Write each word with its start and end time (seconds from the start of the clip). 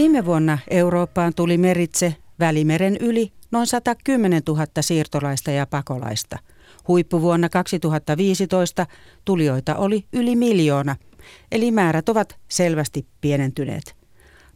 Viime 0.00 0.24
vuonna 0.24 0.58
Eurooppaan 0.70 1.34
tuli 1.34 1.58
meritse 1.58 2.16
Välimeren 2.38 2.96
yli 3.00 3.32
noin 3.50 3.66
110 3.66 4.42
000 4.48 4.66
siirtolaista 4.80 5.50
ja 5.50 5.66
pakolaista. 5.66 6.38
Huippuvuonna 6.88 7.48
2015 7.48 8.86
tulijoita 9.24 9.76
oli 9.76 10.04
yli 10.12 10.36
miljoona, 10.36 10.96
eli 11.52 11.70
määrät 11.70 12.08
ovat 12.08 12.38
selvästi 12.48 13.06
pienentyneet. 13.20 13.96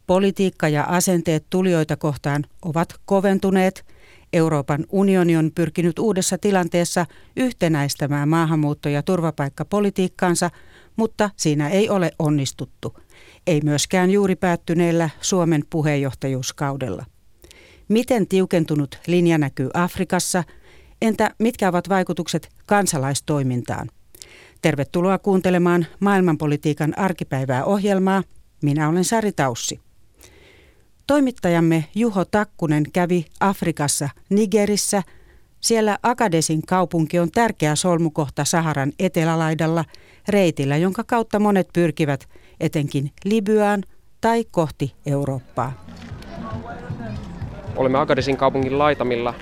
Politiikka 0.07 0.67
ja 0.67 0.83
asenteet 0.83 1.45
tulijoita 1.49 1.97
kohtaan 1.97 2.43
ovat 2.61 2.93
koventuneet. 3.05 3.85
Euroopan 4.33 4.85
unioni 4.89 5.37
on 5.37 5.51
pyrkinyt 5.55 5.99
uudessa 5.99 6.37
tilanteessa 6.37 7.05
yhtenäistämään 7.35 8.29
maahanmuutto- 8.29 8.89
ja 8.89 9.03
turvapaikkapolitiikkaansa, 9.03 10.49
mutta 10.95 11.29
siinä 11.35 11.69
ei 11.69 11.89
ole 11.89 12.11
onnistuttu. 12.19 12.97
Ei 13.47 13.61
myöskään 13.63 14.11
juuri 14.11 14.35
päättyneellä 14.35 15.09
Suomen 15.21 15.63
puheenjohtajuuskaudella. 15.69 17.05
Miten 17.87 18.27
tiukentunut 18.27 18.99
linja 19.07 19.37
näkyy 19.37 19.69
Afrikassa? 19.73 20.43
Entä 21.01 21.29
mitkä 21.39 21.69
ovat 21.69 21.89
vaikutukset 21.89 22.49
kansalaistoimintaan? 22.65 23.89
Tervetuloa 24.61 25.17
kuuntelemaan 25.17 25.85
maailmanpolitiikan 25.99 26.99
arkipäivää 26.99 27.65
ohjelmaa. 27.65 28.23
Minä 28.63 28.89
olen 28.89 29.03
Sari 29.03 29.31
Taussi. 29.31 29.79
Toimittajamme 31.07 31.85
Juho 31.95 32.25
Takkunen 32.25 32.91
kävi 32.93 33.25
Afrikassa 33.39 34.09
Nigerissä. 34.29 35.03
Siellä 35.61 35.97
Agadesin 36.03 36.61
kaupunki 36.61 37.19
on 37.19 37.31
tärkeä 37.31 37.75
solmukohta 37.75 38.45
Saharan 38.45 38.91
etelälaidalla, 38.99 39.85
reitillä, 40.29 40.77
jonka 40.77 41.03
kautta 41.03 41.39
monet 41.39 41.67
pyrkivät 41.73 42.27
etenkin 42.59 43.11
Libyaan 43.25 43.83
tai 44.21 44.45
kohti 44.51 44.93
Eurooppaa. 45.05 45.71
Olemme 47.75 47.97
Agadesin 47.97 48.37
kaupungin 48.37 48.79
laitamilla 48.79 49.33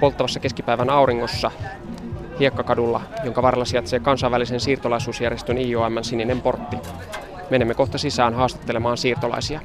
polttavassa 0.00 0.40
keskipäivän 0.40 0.90
auringossa 0.90 1.50
hiekkakadulla, 2.40 3.00
jonka 3.24 3.42
varrella 3.42 3.64
sijaitsee 3.64 4.00
kansainvälisen 4.00 4.60
siirtolaisuusjärjestön 4.60 5.58
IOM 5.58 5.92
sininen 6.02 6.40
portti. 6.40 6.76
Menemme 7.50 7.74
kohta 7.74 7.98
sisään 7.98 8.34
haastattelemaan 8.34 8.98
siirtolaisia. 8.98 9.60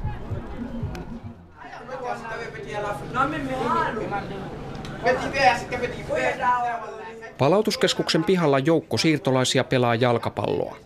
Palautuskeskuksen 7.38 8.24
pihalla 8.24 8.58
joukko 8.58 8.98
siirtolaisia 8.98 9.64
pelaa 9.64 9.94
jalkapalloa. 9.94 10.76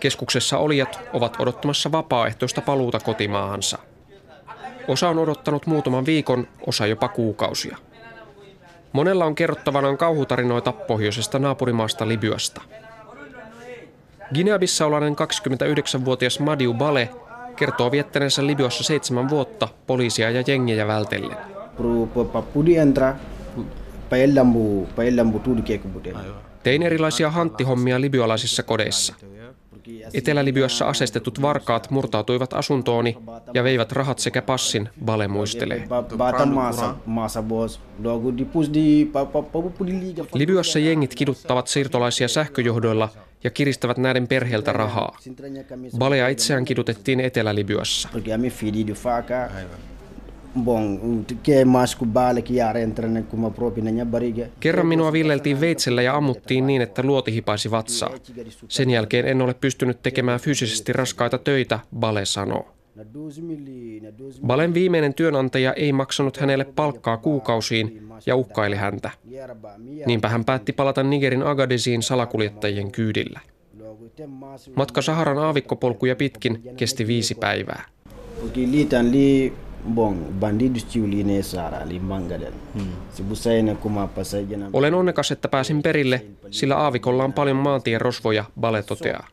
Keskuksessa 0.00 0.58
olijat 0.58 1.00
ovat 1.12 1.36
odottamassa 1.38 1.92
vapaaehtoista 1.92 2.60
paluuta 2.60 3.00
kotimaahansa. 3.00 3.78
Osa 4.88 5.08
on 5.08 5.18
odottanut 5.18 5.66
muutaman 5.66 6.06
viikon, 6.06 6.48
osa 6.66 6.86
jopa 6.86 7.08
kuukausia. 7.08 7.76
Monella 8.92 9.24
on 9.24 9.34
kerrottavanaan 9.34 9.98
kauhutarinoita 9.98 10.72
pohjoisesta 10.72 11.38
naapurimaasta 11.38 12.08
Libyasta. 12.08 12.60
Guinea-Bissauslainen 14.34 15.14
29-vuotias 15.14 16.40
Madiu 16.40 16.74
Bale 16.74 17.10
kertoo 17.56 17.90
viettäneensä 17.90 18.46
Libyassa 18.46 18.84
seitsemän 18.84 19.28
vuotta 19.28 19.68
poliisia 19.86 20.30
ja 20.30 20.44
jengejä 20.46 20.86
vältellen. 20.86 21.36
Tein 26.62 26.82
erilaisia 26.82 27.30
hanttihommia 27.30 28.00
libyalaisissa 28.00 28.62
kodeissa. 28.62 29.14
Etelä-Libyassa 30.14 30.88
asestetut 30.88 31.42
varkaat 31.42 31.90
murtautuivat 31.90 32.52
asuntooni 32.52 33.18
ja 33.54 33.64
veivät 33.64 33.92
rahat 33.92 34.18
sekä 34.18 34.42
passin, 34.42 34.88
Bale 35.04 35.28
muistelee. 35.28 35.88
Libyassa 40.34 40.78
jengit 40.78 41.14
kiduttavat 41.14 41.68
siirtolaisia 41.68 42.28
sähköjohdoilla 42.28 43.08
ja 43.44 43.50
kiristävät 43.50 43.98
näiden 43.98 44.28
perheeltä 44.28 44.72
rahaa. 44.72 45.18
Balea 45.98 46.28
itseään 46.28 46.64
kidutettiin 46.64 47.20
Etelä-Libyassa. 47.20 48.08
Kerran 54.60 54.86
minua 54.86 55.12
villeltiin 55.12 55.60
veitsellä 55.60 56.02
ja 56.02 56.16
ammuttiin 56.16 56.66
niin, 56.66 56.82
että 56.82 57.02
luoti 57.02 57.32
hipaisi 57.32 57.70
vatsaa. 57.70 58.10
Sen 58.68 58.90
jälkeen 58.90 59.26
en 59.26 59.42
ole 59.42 59.54
pystynyt 59.54 60.02
tekemään 60.02 60.40
fyysisesti 60.40 60.92
raskaita 60.92 61.38
töitä, 61.38 61.80
Bale 61.96 62.24
sanoo. 62.24 62.76
Balen 64.46 64.74
viimeinen 64.74 65.14
työnantaja 65.14 65.72
ei 65.72 65.92
maksanut 65.92 66.36
hänelle 66.36 66.64
palkkaa 66.64 67.16
kuukausiin 67.16 68.08
ja 68.26 68.36
uhkaili 68.36 68.76
häntä. 68.76 69.10
Niinpä 70.06 70.28
hän 70.28 70.44
päätti 70.44 70.72
palata 70.72 71.02
Nigerin 71.02 71.42
Agadesiin 71.42 72.02
salakuljettajien 72.02 72.92
kyydillä. 72.92 73.40
Matka 74.74 75.02
Saharan 75.02 75.38
aavikkopolkuja 75.38 76.16
pitkin 76.16 76.62
kesti 76.76 77.06
viisi 77.06 77.34
päivää. 77.34 77.84
Olen 84.72 84.94
onnekas, 84.94 85.30
että 85.30 85.48
pääsin 85.48 85.82
perille, 85.82 86.24
sillä 86.50 86.76
aavikolla 86.76 87.24
on 87.24 87.32
paljon 87.32 87.56
maantierosvoja, 87.56 88.44
Bale 88.60 88.82
toteaa. 88.82 89.26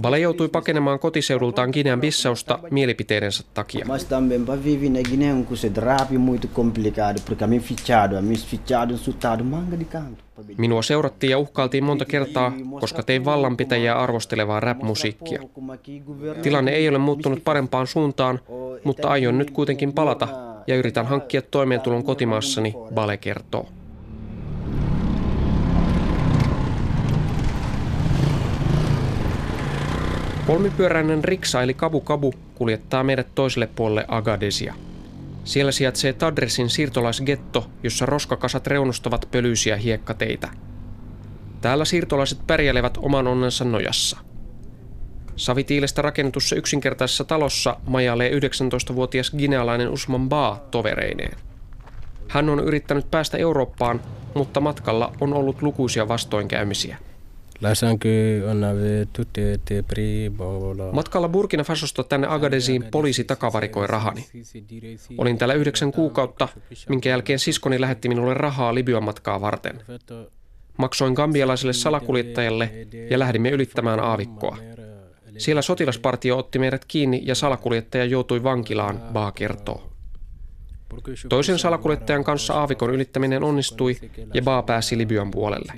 Bale 0.00 0.18
joutui 0.18 0.48
pakenemaan 0.48 0.98
kotiseudultaan 0.98 1.70
Ginean 1.72 2.00
Bissausta 2.00 2.58
mielipiteidensä 2.70 3.44
takia. 3.54 3.86
Minua 10.58 10.82
seurattiin 10.82 11.30
ja 11.30 11.38
uhkailtiin 11.38 11.84
monta 11.84 12.04
kertaa, 12.04 12.52
koska 12.80 13.02
tein 13.02 13.24
vallanpitäjiä 13.24 13.94
arvostelevaa 13.94 14.60
rap-musiikkia. 14.60 15.42
Tilanne 16.42 16.70
ei 16.70 16.88
ole 16.88 16.98
muuttunut 16.98 17.44
parempaan 17.44 17.86
suuntaan, 17.86 18.40
mutta 18.84 19.08
aion 19.08 19.38
nyt 19.38 19.50
kuitenkin 19.50 19.92
palata 19.92 20.28
ja 20.66 20.76
yritän 20.76 21.06
hankkia 21.06 21.42
toimeentulon 21.42 22.04
kotimaassani, 22.04 22.74
Bale 22.94 23.16
kertoo. 23.16 23.66
Kolmipyöräinen 30.50 31.24
riksa 31.24 31.62
eli 31.62 31.74
Kabu 31.74 32.00
Kabu 32.00 32.34
kuljettaa 32.54 33.04
meidät 33.04 33.26
toiselle 33.34 33.66
puolelle 33.66 34.04
Agadesia. 34.08 34.74
Siellä 35.44 35.72
sijaitsee 35.72 36.12
Tadresin 36.12 36.70
siirtolaisgetto, 36.70 37.70
jossa 37.82 38.06
roskakasat 38.06 38.66
reunustavat 38.66 39.28
pölyisiä 39.30 39.76
hiekkateitä. 39.76 40.48
Täällä 41.60 41.84
siirtolaiset 41.84 42.38
pärjälevät 42.46 42.98
oman 43.02 43.26
onnensa 43.26 43.64
nojassa. 43.64 44.18
Savitiilestä 45.36 46.02
rakennetussa 46.02 46.56
yksinkertaisessa 46.56 47.24
talossa 47.24 47.76
majailee 47.86 48.30
19-vuotias 48.30 49.30
ginealainen 49.30 49.88
Usman 49.88 50.28
Ba 50.28 50.60
tovereineen. 50.70 51.38
Hän 52.28 52.48
on 52.48 52.60
yrittänyt 52.60 53.10
päästä 53.10 53.38
Eurooppaan, 53.38 54.00
mutta 54.34 54.60
matkalla 54.60 55.12
on 55.20 55.32
ollut 55.34 55.62
lukuisia 55.62 56.08
vastoinkäymisiä– 56.08 56.96
Matkalla 60.92 61.28
Burkina 61.28 61.64
Fasosta 61.64 62.04
tänne 62.04 62.26
Agadesiin 62.26 62.84
poliisi 62.90 63.24
takavarikoi 63.24 63.86
rahani. 63.86 64.26
Olin 65.18 65.38
täällä 65.38 65.54
yhdeksän 65.54 65.92
kuukautta, 65.92 66.48
minkä 66.88 67.08
jälkeen 67.08 67.38
siskoni 67.38 67.80
lähetti 67.80 68.08
minulle 68.08 68.34
rahaa 68.34 68.74
Libyan 68.74 69.04
matkaa 69.04 69.40
varten. 69.40 69.82
Maksoin 70.76 71.12
gambialaiselle 71.14 71.72
salakuljettajalle 71.72 72.70
ja 73.10 73.18
lähdimme 73.18 73.50
ylittämään 73.50 74.00
aavikkoa. 74.00 74.58
Siellä 75.38 75.62
sotilaspartio 75.62 76.38
otti 76.38 76.58
meidät 76.58 76.84
kiinni 76.84 77.22
ja 77.24 77.34
salakuljettaja 77.34 78.04
joutui 78.04 78.42
vankilaan, 78.42 79.00
Baa 79.12 79.32
kertoo. 79.32 79.90
Toisen 81.28 81.58
salakuljettajan 81.58 82.24
kanssa 82.24 82.54
aavikon 82.54 82.90
ylittäminen 82.90 83.42
onnistui 83.42 83.96
ja 84.34 84.42
Baa 84.42 84.62
pääsi 84.62 84.98
Libyan 84.98 85.30
puolelle. 85.30 85.72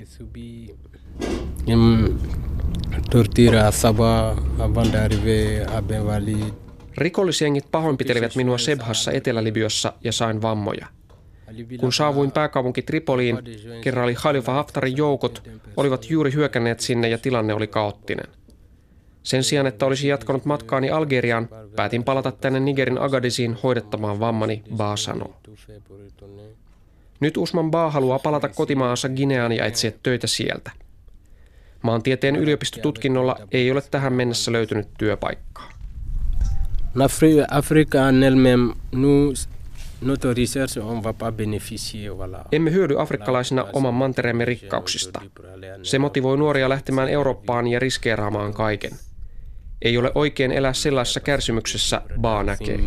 Rikollisjengit 6.97 7.71
pahoinpitelivät 7.71 8.35
minua 8.35 8.57
Sebhassa 8.57 9.11
Etelä-Libyassa 9.11 9.93
ja 10.03 10.11
sain 10.11 10.41
vammoja. 10.41 10.87
Kun 11.79 11.93
saavuin 11.93 12.31
pääkaupunki 12.31 12.81
Tripoliin, 12.81 13.39
kerrali 13.81 14.15
Khalifa 14.15 14.53
Haftarin 14.53 14.97
joukot 14.97 15.49
olivat 15.77 16.09
juuri 16.09 16.33
hyökänneet 16.33 16.79
sinne 16.79 17.09
ja 17.09 17.17
tilanne 17.17 17.53
oli 17.53 17.67
kaoottinen. 17.67 18.25
Sen 19.23 19.43
sijaan, 19.43 19.67
että 19.67 19.85
olisin 19.85 20.09
jatkanut 20.09 20.45
matkaani 20.45 20.89
Algeriaan, 20.89 21.49
päätin 21.75 22.03
palata 22.03 22.31
tänne 22.31 22.59
Nigerin 22.59 22.97
Agadisiin 22.97 23.57
hoidettamaan 23.63 24.19
vammani, 24.19 24.63
Ba 24.75 24.95
sanoo. 24.95 25.35
Nyt 27.19 27.37
Usman 27.37 27.71
Ba 27.71 27.91
haluaa 27.91 28.19
palata 28.19 28.49
kotimaansa 28.49 29.09
Gineaan 29.09 29.51
ja 29.51 29.65
etsiä 29.65 29.91
töitä 30.03 30.27
sieltä. 30.27 30.71
Maantieteen 31.83 32.35
yliopistotutkinnolla 32.35 33.35
ei 33.51 33.71
ole 33.71 33.81
tähän 33.91 34.13
mennessä 34.13 34.51
löytynyt 34.51 34.87
työpaikkaa. 34.97 35.69
En 38.09 38.23
elle-même, 38.23 38.75
nous. 38.91 39.49
Emme 42.51 42.71
hyödy 42.71 43.01
afrikkalaisina 43.01 43.65
oman 43.73 43.93
mantereemme 43.93 44.45
rikkauksista. 44.45 45.21
Se 45.83 45.99
motivoi 45.99 46.37
nuoria 46.37 46.69
lähtemään 46.69 47.09
Eurooppaan 47.09 47.67
ja 47.67 47.79
riskeeraamaan 47.79 48.53
kaiken. 48.53 48.91
Ei 49.81 49.97
ole 49.97 50.11
oikein 50.15 50.51
elää 50.51 50.73
sellaisessa 50.73 51.19
kärsimyksessä, 51.19 52.01
Baa 52.21 52.43
näkee. 52.43 52.77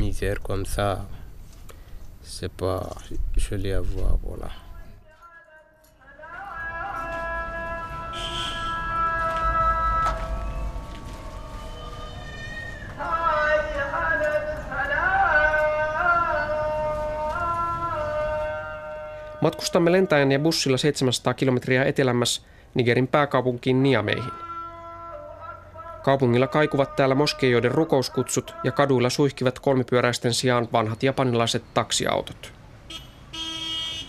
Matkustamme 19.41 19.93
lentäen 19.93 20.33
ja 20.33 20.39
bussilla 20.39 20.77
700 20.77 21.35
kilometriä 21.35 21.85
etelämmäs 21.85 22.47
Nigerin 22.75 23.09
pääkaupunkiin 23.09 23.83
Niameihin. 23.83 24.33
Kaupungilla 26.03 26.47
kaikuvat 26.47 26.97
täällä 26.97 27.15
moskeijoiden 27.15 27.71
rukouskutsut 27.71 28.55
ja 28.65 28.73
kaduilla 28.73 29.11
suihkivat 29.11 29.59
kolmipyöräisten 29.59 30.35
sijaan 30.35 30.69
vanhat 30.73 31.03
japanilaiset 31.03 31.63
taksiautot. 31.75 32.53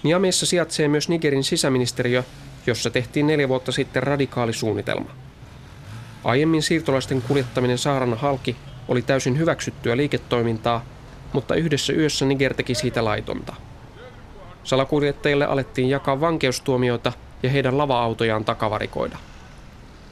Niameissa 0.03 0.45
sijaitsee 0.45 0.87
myös 0.87 1.09
Nigerin 1.09 1.43
sisäministeriö, 1.43 2.23
jossa 2.67 2.89
tehtiin 2.89 3.27
neljä 3.27 3.49
vuotta 3.49 3.71
sitten 3.71 4.03
radikaali 4.03 4.53
suunnitelma. 4.53 5.09
Aiemmin 6.23 6.63
siirtolaisten 6.63 7.21
kuljettaminen 7.21 7.77
Saharan 7.77 8.17
halki 8.17 8.55
oli 8.87 9.01
täysin 9.01 9.37
hyväksyttyä 9.37 9.97
liiketoimintaa, 9.97 10.85
mutta 11.33 11.55
yhdessä 11.55 11.93
yössä 11.93 12.25
Niger 12.25 12.53
teki 12.53 12.75
siitä 12.75 13.05
laitonta– 13.05 13.55
Salakuljettajille 14.67 15.45
alettiin 15.45 15.89
jakaa 15.89 16.21
vankeustuomioita 16.21 17.11
ja 17.43 17.49
heidän 17.49 17.77
lava-autojaan 17.77 18.45
takavarikoida. 18.45 19.17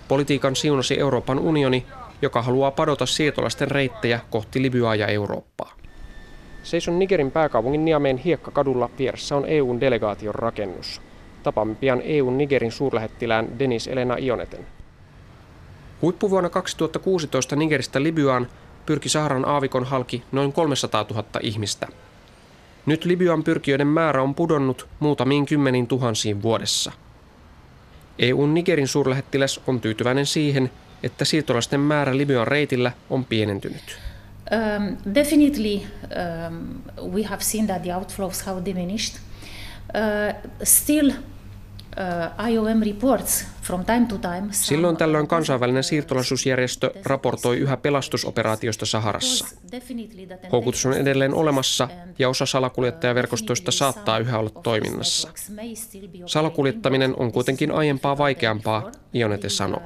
Politiikan 0.07 0.55
siunasi 0.55 0.99
Euroopan 0.99 1.39
unioni, 1.39 1.85
joka 2.21 2.41
haluaa 2.41 2.71
padota 2.71 3.05
siirtolaisten 3.05 3.71
reittejä 3.71 4.19
kohti 4.29 4.61
Libyaa 4.61 4.95
ja 4.95 5.07
Eurooppaa. 5.07 5.73
Seison 6.63 6.99
Nigerin 6.99 7.31
pääkaupungin 7.31 7.85
Niameen 7.85 8.17
hiekkakadulla 8.17 8.89
vieressä 8.99 9.35
on 9.35 9.45
EUn 9.47 9.81
delegaation 9.81 10.35
rakennus. 10.35 11.01
Tapaamme 11.43 11.75
pian 11.75 12.01
EUn 12.03 12.37
Nigerin 12.37 12.71
suurlähettilään 12.71 13.59
Denis 13.59 13.87
Elena 13.87 14.17
Ioneten. 14.17 14.65
Huippuvuonna 16.01 16.49
2016 16.49 17.55
Nigeristä 17.55 18.03
Libyaan 18.03 18.47
pyrki 18.85 19.09
Saharan 19.09 19.47
aavikon 19.47 19.85
halki 19.85 20.23
noin 20.31 20.53
300 20.53 21.05
000 21.09 21.25
ihmistä– 21.41 21.87
nyt 22.85 23.05
Libyan 23.05 23.43
pyrkijöiden 23.43 23.87
määrä 23.87 24.21
on 24.21 24.35
pudonnut 24.35 24.87
muutamiin 24.99 25.45
kymmeniin 25.45 25.87
tuhansiin 25.87 26.41
vuodessa. 26.41 26.91
EUn 28.19 28.53
Nigerin 28.53 28.87
suurlähettiläs 28.87 29.61
on 29.67 29.81
tyytyväinen 29.81 30.25
siihen, 30.25 30.71
että 31.03 31.25
siirtolaisten 31.25 31.79
määrä 31.79 32.17
Libyan 32.17 32.47
reitillä 32.47 32.91
on 33.09 33.25
pienentynyt. 33.25 33.97
Um, 34.51 34.97
definitely 35.15 35.75
um, 35.75 37.11
we 37.13 37.23
have 37.23 37.41
seen 37.41 37.67
that 37.67 37.81
the 37.81 37.95
outflows 37.95 38.41
have 38.41 38.65
diminished. 38.65 39.15
Uh, 39.15 40.51
still 40.63 41.11
IOM 42.50 42.80
reports 42.86 43.45
from 43.62 43.86
time 43.86 44.06
to 44.06 44.18
time. 44.18 44.47
Silloin 44.51 44.97
tällöin 44.97 45.27
kansainvälinen 45.27 45.83
siirtolaisuusjärjestö 45.83 46.92
raportoi 47.06 47.57
yhä 47.57 47.77
pelastusoperaatiosta 47.77 48.86
Saharassa. 48.86 49.47
Houkutus 50.51 50.86
on 50.86 50.94
edelleen 50.94 51.33
olemassa 51.33 51.88
ja 52.19 52.30
osa 52.30 52.45
salakuljettajaverkostoista 52.45 53.71
saattaa 53.71 54.19
yhä 54.19 54.39
olla 54.39 54.50
toiminnassa. 54.50 55.30
Salakuljettaminen 56.25 57.13
on 57.18 57.31
kuitenkin 57.31 57.71
aiempaa 57.71 58.18
vaikeampaa, 58.18 58.91
Ionete 59.15 59.50
sanoo. 59.50 59.81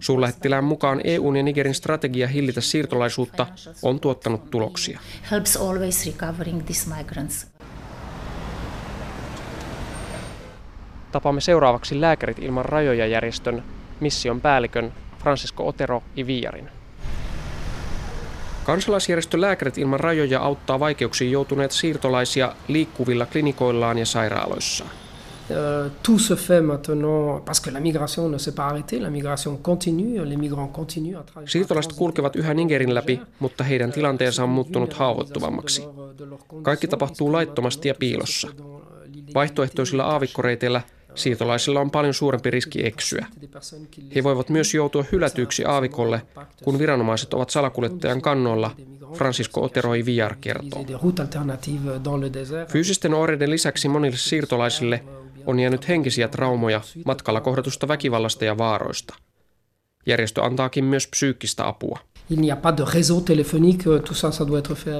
Suurlähettilään 0.00 0.64
mukaan 0.64 1.00
EUn 1.04 1.36
ja 1.36 1.42
Nigerin 1.42 1.74
strategia 1.74 2.28
hillitä 2.28 2.60
siirtolaisuutta 2.60 3.46
on 3.82 4.00
tuottanut 4.00 4.50
tuloksia. 4.50 5.00
Tapaamme 11.12 11.40
seuraavaksi 11.40 12.00
Lääkärit 12.00 12.38
ilman 12.38 12.64
rajoja 12.64 13.06
järjestön 13.06 13.62
mission 14.00 14.40
päällikön 14.40 14.92
Francisco 15.18 15.68
Otero 15.68 16.02
Iviarin. 16.18 16.68
Kansalaisjärjestö 18.64 19.40
Lääkärit 19.40 19.78
ilman 19.78 20.00
rajoja 20.00 20.40
auttaa 20.40 20.80
vaikeuksiin 20.80 21.32
joutuneet 21.32 21.70
siirtolaisia 21.70 22.52
liikkuvilla 22.68 23.26
klinikoillaan 23.26 23.98
ja 23.98 24.06
sairaaloissaan. 24.06 24.90
Euh, 25.50 25.90
tout 26.02 26.20
se 26.20 26.36
fait 26.36 26.60
maintenant 26.60 27.44
parce 27.44 27.60
que 27.62 27.70
la 27.72 27.80
migration 27.80 28.28
ne 28.28 28.38
s'est 28.38 28.54
pas 28.54 28.66
arrêtée, 28.66 29.00
la 29.00 29.10
migration 29.10 29.58
continue, 29.62 30.24
les 30.24 30.36
migrants 30.36 30.72
continuent 30.72 31.18
à 31.18 31.22
travers. 31.22 31.52
Siirtolaiset 31.52 31.92
kulkevat 31.92 32.36
yhä 32.36 32.54
Nigerin 32.54 32.94
läpi, 32.94 33.20
mutta 33.38 33.64
heidän 33.64 33.92
tilanteensa 33.92 34.42
on 34.42 34.48
muuttunut 34.48 34.92
haavoittuvammaksi. 34.94 35.84
Kaikki 36.62 36.88
tapahtuu 36.88 37.32
laittomasti 37.32 37.88
ja 37.88 37.94
piilossa. 37.98 38.48
Vaihtoehtoisilla 39.34 40.04
aavikkoreiteillä 40.04 40.80
Siirtolaisilla 41.18 41.80
on 41.80 41.90
paljon 41.90 42.14
suurempi 42.14 42.50
riski 42.50 42.86
eksyä. 42.86 43.26
He 44.14 44.24
voivat 44.24 44.48
myös 44.48 44.74
joutua 44.74 45.04
hylätyiksi 45.12 45.64
aavikolle, 45.64 46.22
kun 46.64 46.78
viranomaiset 46.78 47.34
ovat 47.34 47.50
salakuljettajan 47.50 48.22
kannoilla, 48.22 48.70
Francisco 49.14 49.62
Oteroi 49.62 50.04
Viar 50.04 50.36
kertoo. 50.40 50.84
Fyysisten 52.68 53.14
oireiden 53.14 53.50
lisäksi 53.50 53.88
monille 53.88 54.16
siirtolaisille 54.16 55.04
on 55.46 55.60
jäänyt 55.60 55.88
henkisiä 55.88 56.28
traumoja 56.28 56.80
matkalla 57.04 57.40
kohdatusta 57.40 57.88
väkivallasta 57.88 58.44
ja 58.44 58.58
vaaroista. 58.58 59.14
Järjestö 60.06 60.42
antaakin 60.42 60.84
myös 60.84 61.06
psyykkistä 61.06 61.68
apua. 61.68 61.98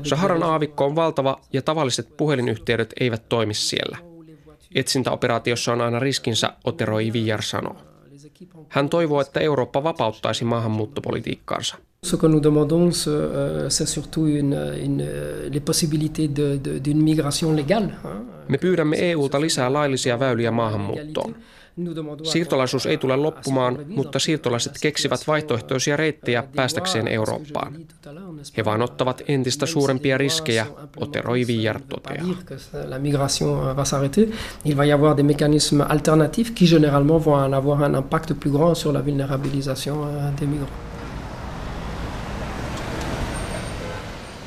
Saharan 0.04 0.42
aavikko 0.42 0.84
on 0.84 0.96
valtava 0.96 1.40
ja 1.52 1.62
tavalliset 1.62 2.16
puhelinyhteydet 2.16 2.94
eivät 3.00 3.28
toimi 3.28 3.54
siellä. 3.54 4.07
Etsintäoperaatiossa 4.74 5.72
on 5.72 5.80
aina 5.80 5.98
riskinsä, 5.98 6.52
Oteroi 6.64 7.12
Villar 7.12 7.42
sanoo. 7.42 7.76
Hän 8.68 8.88
toivoo, 8.88 9.20
että 9.20 9.40
Eurooppa 9.40 9.82
vapauttaisi 9.82 10.44
maahanmuuttopolitiikkaansa. 10.44 11.76
Ce 12.06 12.16
que 12.16 12.28
nous 12.28 12.42
demandons, 12.42 13.08
euh, 13.08 13.68
c'est 13.68 13.86
surtout 13.86 14.26
une, 14.28 14.54
une, 14.84 15.04
les 15.52 15.60
possibilités 15.60 16.28
d'une 16.84 17.02
migration 17.02 17.56
légale. 17.56 17.90
Me 18.48 18.58
pyydämme 18.58 18.96
EUlta 18.96 19.40
lisää 19.40 19.72
laillisia 19.72 20.18
väyliä 20.18 20.50
maahanmuuttoon. 20.50 21.34
Siirtolaisuus 22.22 22.86
ei 22.86 22.96
tule 22.96 23.16
loppumaan, 23.16 23.78
mutta 23.88 24.18
siirtolaiset 24.18 24.72
keksivät 24.82 25.20
vaihtoehtoisia 25.26 25.96
reittejä 25.96 26.44
päästäkseen 26.56 27.08
Eurooppaan. 27.08 27.74
He 28.56 28.64
vain 28.64 28.82
ottavat 28.82 29.22
entistä 29.28 29.66
suurempia 29.66 30.18
riskejä, 30.18 30.66
Oteroi 30.96 31.46
Villar 31.46 31.80
toteaa. 31.88 32.26
La 32.88 32.98
migration 32.98 33.76
va 33.76 33.84
s'arrêter. 33.84 34.34
Il 34.64 34.76
va 34.76 34.84
y 34.84 34.92
avoir 34.92 35.16
des 35.16 35.26
mécanismes 35.26 35.86
alternatifs 35.88 36.50
qui 36.50 36.66
généralement 36.66 37.24
vont 37.24 37.54
avoir 37.54 37.82
un 37.82 37.94
impact 37.94 38.32
plus 38.40 38.52
grand 38.52 38.74
sur 38.74 38.94
la 38.94 39.04
vulnérabilisation 39.04 39.96
euh, 40.04 40.40
des 40.40 40.48
migrants. 40.48 40.88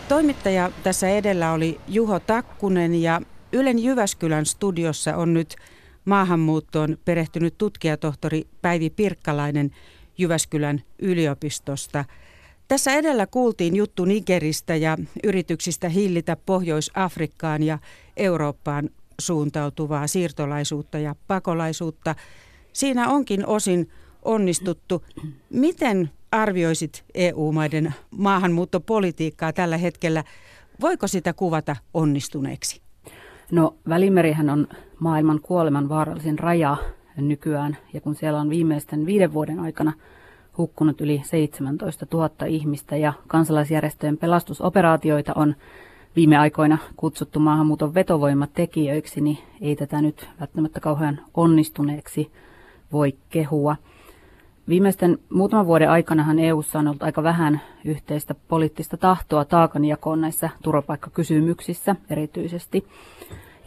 Toimittaja 0.08 0.72
tässä 0.84 1.10
edellä 1.10 1.52
oli 1.52 1.80
Juho 1.88 2.20
Takkunen 2.20 3.02
ja 3.02 3.22
Ylen 3.54 3.80
Jyväskylän 3.80 4.46
studiossa 4.46 5.16
on 5.16 5.34
nyt 5.34 5.56
maahanmuuttoon 6.06 6.98
perehtynyt 7.06 7.58
tutkijatohtori 7.58 8.48
Päivi 8.62 8.90
Pirkkalainen 8.90 9.72
Jyväskylän 10.18 10.82
yliopistosta. 11.00 12.06
Tässä 12.68 12.94
edellä 12.94 13.28
kuultiin 13.28 13.76
juttu 13.76 14.06
Nigeristä 14.06 14.76
ja 14.76 14.98
yrityksistä 15.24 15.90
hillitä 15.90 16.36
Pohjois-Afrikkaan 16.46 17.64
ja 17.64 17.80
Eurooppaan 18.18 18.90
suuntautuvaa 19.20 20.08
siirtolaisuutta 20.08 21.00
ja 21.00 21.16
pakolaisuutta. 21.28 22.16
Siinä 22.74 23.10
onkin 23.10 23.46
osin 23.46 23.90
onnistuttu. 24.26 25.06
Miten 25.50 26.12
arvioisit 26.32 27.04
EU-maiden 27.14 27.94
maahanmuuttopolitiikkaa 28.12 29.54
tällä 29.54 29.78
hetkellä? 29.78 30.24
Voiko 30.82 31.08
sitä 31.08 31.34
kuvata 31.34 31.76
onnistuneeksi? 31.94 32.82
No 33.52 33.76
Välimerihän 33.90 34.50
on 34.50 34.68
maailman 35.00 35.40
kuoleman 35.42 35.90
vaarallisin 35.90 36.40
raja 36.40 36.78
nykyään, 37.18 37.78
ja 37.94 38.02
kun 38.02 38.16
siellä 38.16 38.40
on 38.40 38.50
viimeisten 38.50 39.06
viiden 39.06 39.34
vuoden 39.34 39.60
aikana 39.60 39.94
hukkunut 40.58 41.02
yli 41.02 41.22
17 41.26 42.06
000 42.14 42.30
ihmistä 42.48 42.98
ja 42.98 43.14
kansalaisjärjestöjen 43.28 44.18
pelastusoperaatioita 44.18 45.34
on 45.36 45.56
viime 46.16 46.38
aikoina 46.38 46.78
kutsuttu 46.96 47.40
maahanmuuton 47.40 47.94
vetovoimatekijöiksi, 47.94 49.22
niin 49.22 49.38
ei 49.62 49.76
tätä 49.76 50.02
nyt 50.02 50.30
välttämättä 50.40 50.80
kauhean 50.80 51.20
onnistuneeksi 51.34 52.32
voi 52.92 53.16
kehua. 53.30 53.76
Viimeisten 54.70 55.18
muutaman 55.30 55.66
vuoden 55.66 55.90
aikanahan 55.90 56.40
EU:ssa 56.40 56.80
on 56.80 56.88
ollut 56.88 57.04
aika 57.04 57.24
vähän 57.24 57.62
yhteistä 57.86 58.36
poliittista 58.48 58.98
tahtoa 58.98 59.46
taakanjakoon 59.46 60.22
näissä 60.22 60.50
turvapaikkakysymyksissä 60.64 61.96
erityisesti. 62.10 62.88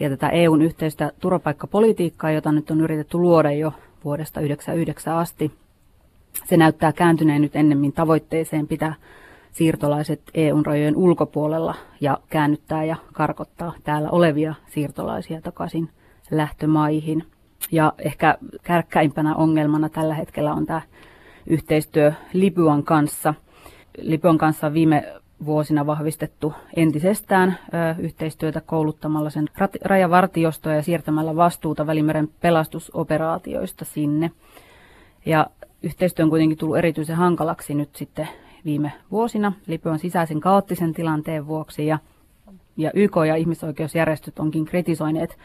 Ja 0.00 0.10
tätä 0.10 0.28
EUn 0.28 0.62
yhteistä 0.62 1.12
turvapaikkapolitiikkaa, 1.20 2.30
jota 2.30 2.52
nyt 2.52 2.70
on 2.70 2.80
yritetty 2.80 3.18
luoda 3.18 3.52
jo 3.52 3.72
vuodesta 4.04 4.40
1999 4.40 5.16
asti, 5.16 5.52
se 6.44 6.56
näyttää 6.56 6.92
kääntyneen 6.92 7.42
nyt 7.42 7.56
ennemmin 7.56 7.92
tavoitteeseen 7.92 8.66
pitää 8.66 8.94
siirtolaiset 9.52 10.22
EUn 10.34 10.66
rajojen 10.66 10.96
ulkopuolella 10.96 11.74
ja 12.00 12.18
käännyttää 12.28 12.84
ja 12.84 12.96
karkottaa 13.12 13.72
täällä 13.84 14.10
olevia 14.10 14.54
siirtolaisia 14.66 15.40
takaisin 15.40 15.88
lähtömaihin. 16.30 17.26
Ja 17.73 17.92
ehkä 17.99 18.38
kärkkäimpänä 18.62 19.35
ongelmana 19.35 19.88
tällä 19.88 20.14
hetkellä 20.14 20.52
on 20.52 20.66
tämä 20.66 20.83
yhteistyö 21.47 22.12
Libyan 22.33 22.85
kanssa. 22.85 23.35
Libyan 23.99 24.38
kanssa 24.38 24.66
on 24.66 24.75
viime 24.75 25.14
vuosina 25.44 25.87
vahvistettu 25.87 26.54
entisestään 26.76 27.59
yhteistyötä 27.99 28.61
kouluttamalla 28.61 29.30
sen 29.30 29.49
rajavartiostoa 29.85 30.75
ja 30.75 30.83
siirtämällä 30.83 31.37
vastuuta 31.37 31.87
Välimeren 31.87 32.28
pelastusoperaatioista 32.40 33.85
sinne. 33.85 34.30
Ja 35.26 35.47
yhteistyö 35.83 36.25
on 36.25 36.30
kuitenkin 36.30 36.59
tullut 36.59 36.76
erityisen 36.76 37.16
hankalaksi 37.16 37.75
nyt 37.75 37.97
sitten 37.97 38.28
viime 38.64 38.92
vuosina 39.11 39.52
Libyan 39.66 39.99
sisäisen 39.99 40.40
kaoottisen 40.40 40.94
tilanteen 40.94 41.47
vuoksi 41.47 41.87
ja, 41.87 41.99
ja 42.76 42.90
YK 42.94 43.16
ja 43.28 43.37
ihmisoikeusjärjestöt 43.37 44.38
onkin 44.38 44.64
kritisoineet 44.64 45.38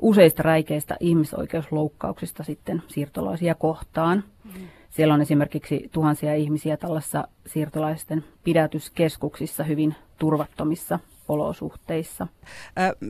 useista 0.00 0.42
räikeistä 0.42 0.96
ihmisoikeusloukkauksista 1.00 2.42
sitten 2.42 2.82
siirtolaisia 2.88 3.54
kohtaan. 3.54 4.24
Mm. 4.44 4.68
Siellä 4.90 5.14
on 5.14 5.22
esimerkiksi 5.22 5.88
tuhansia 5.92 6.34
ihmisiä 6.34 6.76
tällaisissa 6.76 7.28
siirtolaisten 7.46 8.24
pidätyskeskuksissa 8.44 9.64
hyvin 9.64 9.94
turvattomissa 10.18 10.98
olosuhteissa. 11.28 12.26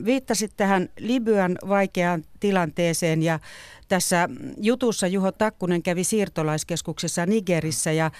Viittasit 0.05 0.51
tähän 0.57 0.89
Libyan 0.99 1.57
vaikeaan 1.69 2.23
tilanteeseen 2.39 3.23
ja 3.23 3.39
tässä 3.87 4.29
jutussa 4.57 5.07
Juho 5.07 5.31
Takkunen 5.31 5.83
kävi 5.83 6.03
siirtolaiskeskuksessa 6.03 7.25
Nigerissä 7.25 7.91
ja 7.91 8.11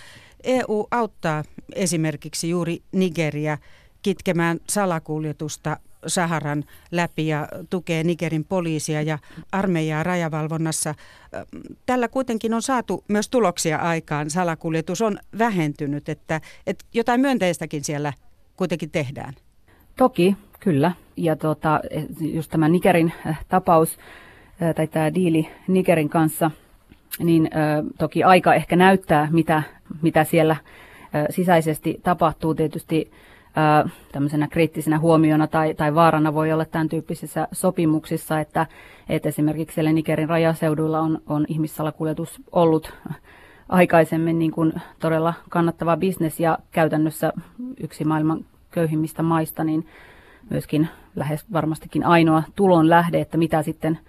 EU 0.43 0.87
auttaa 0.91 1.43
esimerkiksi 1.75 2.49
juuri 2.49 2.81
Nigeria 2.91 3.57
kitkemään 4.01 4.59
salakuljetusta 4.69 5.77
Saharan 6.07 6.63
läpi 6.91 7.27
ja 7.27 7.47
tukee 7.69 8.03
Nigerin 8.03 8.45
poliisia 8.45 9.01
ja 9.01 9.17
armeijaa 9.51 10.03
rajavalvonnassa. 10.03 10.95
Tällä 11.85 12.07
kuitenkin 12.07 12.53
on 12.53 12.61
saatu 12.61 13.03
myös 13.07 13.29
tuloksia 13.29 13.77
aikaan. 13.77 14.29
Salakuljetus 14.29 15.01
on 15.01 15.17
vähentynyt, 15.37 16.09
että, 16.09 16.41
että 16.67 16.85
jotain 16.93 17.21
myönteistäkin 17.21 17.83
siellä 17.83 18.13
kuitenkin 18.55 18.91
tehdään. 18.91 19.33
Toki, 19.97 20.35
kyllä. 20.59 20.91
Ja 21.17 21.35
tuota, 21.35 21.79
just 22.19 22.51
tämä 22.51 22.69
Nigerin 22.69 23.13
äh, 23.27 23.45
tapaus 23.47 23.97
äh, 24.61 24.75
tai 24.75 24.87
tämä 24.87 25.13
diili 25.13 25.49
Nigerin 25.67 26.09
kanssa, 26.09 26.51
niin 27.19 27.49
ö, 27.53 27.83
toki 27.97 28.23
aika 28.23 28.53
ehkä 28.53 28.75
näyttää, 28.75 29.27
mitä, 29.31 29.63
mitä 30.01 30.23
siellä 30.23 30.55
sisäisesti 31.29 31.99
tapahtuu. 32.03 32.55
Tietysti 32.55 33.11
tämmöisenä 34.11 34.47
kriittisenä 34.47 34.99
huomiona 34.99 35.47
tai, 35.47 35.73
tai 35.73 35.95
vaarana 35.95 36.33
voi 36.33 36.51
olla 36.51 36.65
tämän 36.65 36.89
tyyppisissä 36.89 37.47
sopimuksissa, 37.51 38.39
että, 38.39 38.65
että 39.09 39.29
esimerkiksi 39.29 39.75
siellä 39.75 39.91
Nigerin 39.91 40.29
rajaseuduilla 40.29 40.99
on, 40.99 41.21
on 41.27 41.45
ihmissalakuljetus 41.47 42.41
ollut 42.51 42.93
aikaisemmin 43.69 44.39
niin 44.39 44.51
kuin 44.51 44.73
todella 44.99 45.33
kannattava 45.49 45.97
bisnes 45.97 46.39
ja 46.39 46.57
käytännössä 46.71 47.33
yksi 47.83 48.05
maailman 48.05 48.45
köyhimmistä 48.71 49.23
maista, 49.23 49.63
niin 49.63 49.87
myöskin 50.49 50.87
lähes 51.15 51.45
varmastikin 51.53 52.03
ainoa 52.03 52.43
tulon 52.55 52.89
lähde, 52.89 53.21
että 53.21 53.37
mitä 53.37 53.63
sitten 53.63 53.99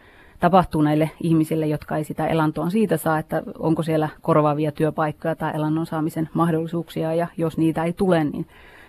tapahtuu 0.41 0.83
näille 0.83 1.11
ihmisille, 1.23 1.67
jotka 1.67 1.97
ei 1.97 2.05
sitä 2.05 2.27
elantoa 2.27 2.71
siitä 2.71 2.97
saa, 2.97 3.19
että 3.19 3.43
onko 3.59 3.83
siellä 3.83 4.09
korvaavia 4.23 4.73
työpaikkoja 4.73 5.37
tai 5.37 5.53
elannon 5.55 5.87
saamisen 5.87 6.29
mahdollisuuksia 6.35 7.15
ja 7.15 7.27
jos 7.37 7.59
niitä 7.59 7.85
ei 7.85 7.93
tule, 7.93 8.25
niin 8.25 8.47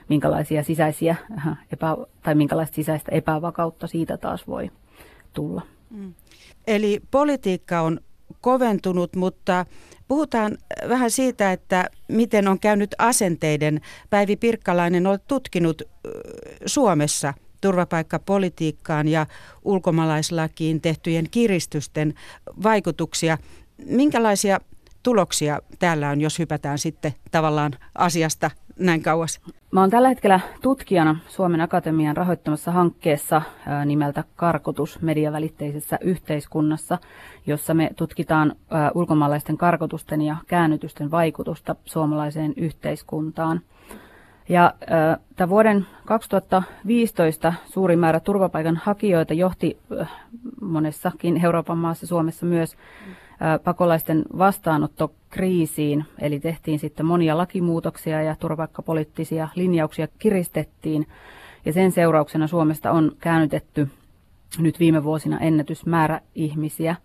minkälaisia 0.10 0.64
sisäisiä 0.64 1.16
epä, 1.74 1.98
tai 2.24 2.36
minkälaista 2.36 2.76
sisäistä 2.76 3.12
epävakautta 3.12 3.88
siitä 3.88 4.18
taas 4.18 4.48
voi 4.48 4.72
tulla. 5.34 5.62
Mm. 5.90 6.14
Eli 6.68 7.02
politiikka 7.12 7.82
on 7.82 8.00
koventunut, 8.42 9.16
mutta 9.16 9.66
puhutaan 10.08 10.58
vähän 10.90 11.12
siitä, 11.12 11.52
että 11.52 11.90
miten 12.08 12.48
on 12.48 12.60
käynyt 12.60 12.96
asenteiden. 12.98 13.82
Päivi 14.10 14.36
Pirkkalainen, 14.36 15.08
olet 15.08 15.28
tutkinut 15.28 15.82
Suomessa 16.66 17.34
turvapaikkapolitiikkaan 17.62 19.08
ja 19.08 19.26
ulkomaalaislakiin 19.64 20.82
tehtyjen 20.82 21.26
kiristysten 21.32 22.14
vaikutuksia. 22.64 23.38
Minkälaisia 23.86 24.60
tuloksia 25.04 25.62
täällä 25.80 26.10
on, 26.10 26.22
jos 26.22 26.40
hypätään 26.40 26.78
sitten 26.78 27.14
tavallaan 27.32 27.72
asiasta 27.96 28.52
näin 28.80 29.02
kauas? 29.02 29.42
Mä 29.72 29.82
oon 29.82 29.90
tällä 29.90 30.10
hetkellä 30.10 30.40
tutkijana 30.62 31.16
Suomen 31.28 31.62
Akatemian 31.62 32.18
rahoittamassa 32.18 32.72
hankkeessa 32.72 33.42
nimeltä 33.86 34.24
Karkotus 34.36 35.02
mediavälitteisessä 35.02 35.98
yhteiskunnassa, 36.02 36.98
jossa 37.48 37.74
me 37.74 37.90
tutkitaan 37.96 38.56
ulkomaalaisten 38.96 39.58
karkotusten 39.58 40.22
ja 40.22 40.36
käännytysten 40.48 41.12
vaikutusta 41.12 41.76
suomalaiseen 41.86 42.54
yhteiskuntaan. 42.58 43.62
Ja 44.50 44.74
äh, 45.42 45.50
vuoden 45.50 45.86
2015 46.06 47.54
suuri 47.66 47.96
määrä 47.96 48.20
turvapaikan 48.20 48.82
hakijoita 48.84 49.34
johti 49.34 49.78
monessakin 50.62 51.46
Euroopan 51.46 51.78
maassa, 51.78 52.08
Suomessa 52.08 52.46
myös, 52.46 52.76
pakolaisten 53.64 54.26
vastaanottokriisiin, 55.30 56.06
eli 56.20 56.40
tehtiin 56.40 56.80
sitten 56.80 57.06
monia 57.06 57.38
lakimuutoksia 57.38 58.22
ja 58.22 58.36
turvapaikkapoliittisia 58.36 59.48
linjauksia 59.56 60.08
kiristettiin. 60.20 61.08
Ja 61.66 61.74
sen 61.74 61.92
seurauksena 61.92 62.48
Suomesta 62.48 62.92
on 62.92 63.12
käännytetty 63.20 63.88
nyt 64.60 64.80
viime 64.80 65.04
vuosina 65.04 65.40
ennätysmäärä 65.40 66.22
ihmisiä. 66.36 66.96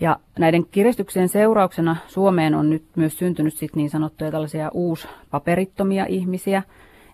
Ja 0.00 0.18
näiden 0.38 0.66
kiristyksien 0.66 1.28
seurauksena 1.28 1.96
Suomeen 2.08 2.54
on 2.54 2.70
nyt 2.70 2.84
myös 2.96 3.18
syntynyt 3.18 3.54
sit 3.54 3.76
niin 3.76 3.90
sanottuja 3.90 4.30
tällaisia 4.30 4.70
uuspaperittomia 4.74 6.06
ihmisiä, 6.06 6.62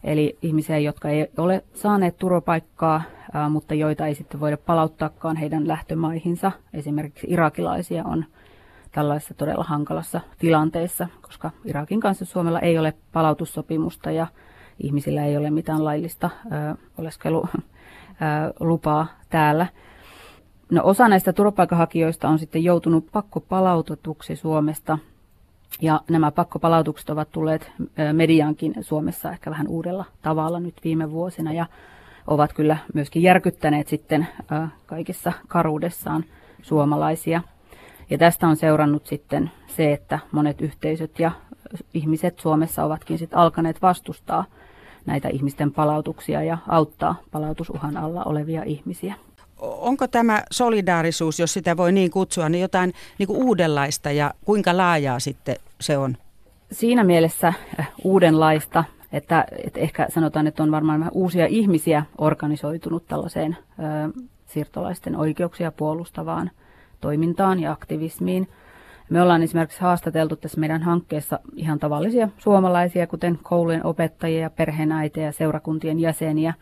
eli 0.05 0.39
ihmisiä, 0.43 0.79
jotka 0.79 1.09
ei 1.09 1.27
ole 1.37 1.65
saaneet 1.75 2.19
turvapaikkaa 2.19 3.03
mutta 3.51 3.75
joita 3.75 4.07
ei 4.07 4.15
sitten 4.15 4.41
voida 4.41 4.57
palauttaakaan 4.57 5.37
heidän 5.37 5.69
lähtömaihinsa. 5.69 6.53
Esimerkiksi 6.73 7.27
irakilaisia 7.31 8.05
on 8.05 8.25
tällaisessa 8.97 9.35
todella 9.35 9.65
hankalassa 9.65 10.21
tilanteessa, 10.39 11.09
koska 11.21 11.51
Irakin 11.65 12.01
kanssa 12.01 12.25
Suomella 12.25 12.61
ei 12.61 12.79
ole 12.79 12.95
palautussopimusta 13.13 14.11
ja 14.11 14.27
ihmisillä 14.83 15.25
ei 15.25 15.37
ole 15.37 15.51
mitään 15.51 15.85
laillista 15.85 16.31
ö, 16.47 16.49
oleskelulupaa 16.99 19.07
täällä. 19.31 19.67
No, 20.71 20.81
osa 20.85 21.09
näistä 21.09 21.33
turvapaikanhakijoista 21.33 22.29
on 22.29 22.39
sitten 22.39 22.65
joutunut 22.65 23.07
pakkopalautetuksi 23.13 24.37
Suomesta 24.37 24.99
ja 25.81 26.01
nämä 26.11 26.31
pakkopalautukset 26.31 27.11
ovat 27.11 27.31
tulleet 27.31 27.73
mediaankin 28.13 28.75
Suomessa 28.81 29.33
ehkä 29.33 29.51
vähän 29.51 29.69
uudella 29.69 30.05
tavalla 30.23 30.61
nyt 30.61 30.75
viime 30.85 31.11
vuosina. 31.11 31.53
Ja 31.53 31.67
ovat 32.27 32.53
kyllä 32.53 32.77
myöskin 32.95 33.23
järkyttäneet 33.23 33.89
sitten 33.89 34.29
kaikissa 34.87 35.33
karuudessaan 35.49 36.25
suomalaisia. 36.63 37.43
Ja 38.11 38.19
tästä 38.19 38.49
on 38.49 38.57
seurannut 38.57 39.07
sitten 39.07 39.51
se, 39.77 39.93
että 39.93 40.19
monet 40.33 40.61
yhteisöt 40.61 41.19
ja 41.19 41.31
ihmiset 41.95 42.39
Suomessa 42.39 42.85
ovatkin 42.85 43.19
sitten 43.19 43.39
alkaneet 43.39 43.83
vastustaa 43.83 44.45
näitä 45.07 45.29
ihmisten 45.29 45.73
palautuksia 45.73 46.43
ja 46.43 46.59
auttaa 46.69 47.21
palautusuhan 47.31 47.97
alla 47.97 48.25
olevia 48.25 48.63
ihmisiä. 48.63 49.15
Onko 49.59 50.07
tämä 50.07 50.43
solidaarisuus, 50.51 51.39
jos 51.39 51.53
sitä 51.53 51.77
voi 51.77 51.93
niin 51.93 52.11
kutsua, 52.11 52.49
niin 52.49 52.63
jotain 52.63 52.93
niin 53.19 53.27
kuin 53.27 53.45
uudenlaista 53.45 54.11
ja 54.11 54.35
kuinka 54.45 54.77
laajaa 54.77 55.21
sitten 55.21 55.57
se 55.81 55.99
on? 55.99 56.17
Siinä 56.73 57.05
mielessä 57.05 57.53
uudenlaista, 58.05 58.85
että, 59.13 59.45
että 59.65 59.81
ehkä 59.81 60.07
sanotaan, 60.09 60.47
että 60.47 60.63
on 60.63 60.71
varmaan 60.71 61.11
uusia 61.13 61.47
ihmisiä 61.47 62.03
organisoitunut 62.19 63.07
tällaiseen 63.07 63.57
ö, 63.79 64.23
siirtolaisten 64.47 65.17
oikeuksia 65.17 65.73
puolustavaan 65.73 66.51
toimintaan 67.07 67.61
ja 67.61 67.73
aktivismiin. 67.73 68.49
Me 69.11 69.23
ollaan 69.23 69.43
esimerkiksi 69.43 69.81
haastateltu 69.81 70.37
tässä 70.37 70.61
meidän 70.61 70.83
hankkeessa 70.83 71.41
ihan 71.57 71.79
tavallisia 71.79 72.29
suomalaisia, 72.39 73.07
kuten 73.07 73.39
koulujen 73.43 73.87
opettajia, 73.87 74.51
perheenäitejä, 74.51 75.33
seurakuntien 75.33 76.01
jäseniä, 76.01 76.55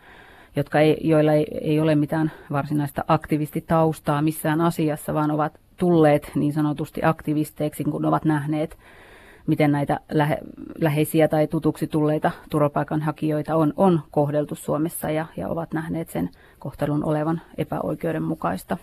jotka 0.55 0.79
ei, 0.79 0.97
joilla 1.01 1.33
ei, 1.33 1.45
ei 1.61 1.79
ole 1.79 1.95
mitään 1.95 2.31
varsinaista 2.51 3.03
aktivistitaustaa 3.07 4.21
missään 4.21 4.61
asiassa, 4.61 5.13
vaan 5.13 5.31
ovat 5.31 5.59
tulleet 5.77 6.31
niin 6.35 6.53
sanotusti 6.53 7.01
aktivisteiksi, 7.03 7.83
kun 7.83 8.05
ovat 8.05 8.25
nähneet, 8.25 8.77
miten 9.47 9.71
näitä 9.71 9.99
lähe, 10.11 10.37
läheisiä 10.81 11.27
tai 11.27 11.47
tutuksi 11.47 11.87
tulleita 11.87 12.31
turvapaikanhakijoita 12.49 13.55
on, 13.55 13.73
on 13.77 14.01
kohdeltu 14.11 14.55
Suomessa 14.55 15.09
ja, 15.09 15.25
ja 15.37 15.49
ovat 15.49 15.73
nähneet 15.73 16.09
sen 16.09 16.29
kohtelun 16.59 17.03
olevan 17.03 17.41
epäoikeudenmukaista. 17.57 18.77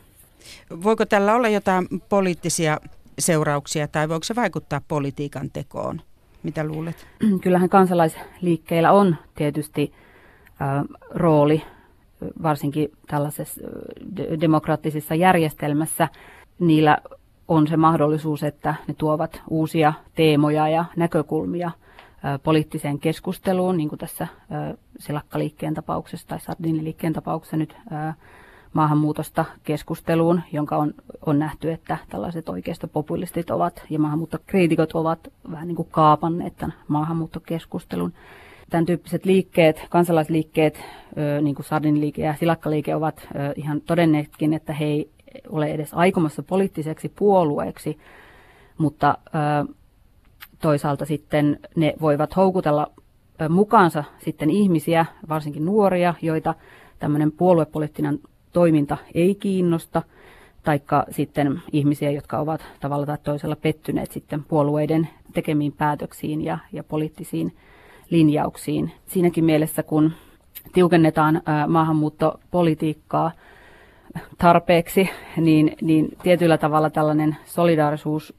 Voiko 0.83 1.07
tällä 1.07 1.35
olla 1.35 1.49
jotain 1.49 1.87
poliittisia 2.09 2.79
seurauksia 3.19 3.89
tai 3.89 4.09
voiko 4.09 4.25
se 4.25 4.37
vaikuttaa 4.37 4.81
politiikan 4.89 5.51
tekoon? 5.51 6.01
Mitä 6.43 6.65
luulet? 6.65 7.07
Kyllähän 7.43 7.69
kansalaisliikkeillä 7.69 8.93
on 8.93 9.17
tietysti 9.35 9.93
äh, 10.63 10.85
rooli, 11.11 11.63
varsinkin 12.43 12.89
tällaisessa 13.07 13.61
demokraattisessa 14.41 15.15
järjestelmässä. 15.15 16.09
Niillä 16.59 16.99
on 17.49 17.67
se 17.67 17.77
mahdollisuus, 17.77 18.43
että 18.43 18.75
ne 18.89 18.95
tuovat 18.95 19.43
uusia 19.51 19.93
teemoja 20.15 20.69
ja 20.69 20.85
näkökulmia 20.97 21.71
poliittiseen 22.43 22.99
keskusteluun, 22.99 23.77
niin 23.77 23.89
kuin 23.89 23.99
tässä 23.99 24.27
silakkaliikkeen 24.99 25.75
tapauksessa 25.75 26.29
tai 26.29 26.41
sardiniliikkeen 26.41 27.13
tapauksessa 27.13 27.57
nyt 27.57 27.77
maahanmuutosta 28.73 29.45
keskusteluun, 29.65 30.41
jonka 30.53 30.77
on, 30.77 30.95
on 31.27 31.39
nähty, 31.39 31.73
että 31.73 31.99
tällaiset 32.09 32.49
oikeistopopulistit 32.49 33.51
ovat 33.51 33.83
ja 33.91 33.99
maahanmuuttokriitikot 33.99 34.93
ovat 34.93 35.33
vähän 35.51 35.69
niin 35.69 35.77
kuin 35.77 35.89
kaapanneet 35.91 36.57
tämän 36.57 36.75
maahanmuuttokeskustelun. 36.89 38.13
Tämän 38.71 38.87
tyyppiset 38.87 39.25
liikkeet, 39.25 39.87
kansalaisliikkeet, 39.91 40.81
niin 41.43 41.55
kuin 41.55 41.67
Sardiniliike 41.67 42.23
ja 42.23 42.35
Silakkaliike 42.35 42.95
ovat 42.95 43.29
ihan 43.57 43.81
todenneetkin, 43.81 44.55
että 44.55 44.73
he 44.73 44.85
ei 44.85 45.11
ole 45.49 45.67
edes 45.67 45.95
aikomassa 45.95 46.43
poliittiseksi 46.43 47.09
puolueeksi, 47.09 47.99
mutta 48.79 49.19
toisaalta 50.61 51.05
sitten 51.05 51.59
ne 51.77 51.95
voivat 52.01 52.37
houkutella 52.37 52.91
mukaansa 53.49 54.05
sitten 54.25 54.51
ihmisiä, 54.51 55.07
varsinkin 55.29 55.65
nuoria, 55.65 56.15
joita 56.23 56.55
tämmöinen 56.99 57.33
puoluepoliittinen 57.33 58.19
toiminta 58.53 58.97
ei 59.15 59.35
kiinnosta, 59.35 60.03
taikka 60.63 61.05
sitten 61.11 61.63
ihmisiä, 61.73 62.11
jotka 62.11 62.39
ovat 62.39 62.61
tavalla 62.81 63.07
tai 63.07 63.19
toisella 63.23 63.57
pettyneet 63.57 64.13
sitten 64.13 64.45
puolueiden 64.45 65.09
tekemiin 65.33 65.73
päätöksiin 65.73 66.45
ja, 66.45 66.59
ja 66.73 66.85
poliittisiin 66.85 67.53
linjauksiin. 68.11 68.93
Siinäkin 69.07 69.45
mielessä, 69.45 69.83
kun 69.83 70.13
tiukennetaan 70.73 71.43
maahanmuuttopolitiikkaa 71.69 73.33
tarpeeksi, 74.39 75.11
niin, 75.37 75.77
niin 75.81 76.09
tietyllä 76.23 76.59
tavalla 76.59 76.91
tällainen 76.91 77.37
solidaarisuus 77.45 78.35